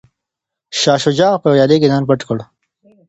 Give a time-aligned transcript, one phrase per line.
[0.79, 2.37] شاه شجاع په ویالې کې ځان پټ کړ.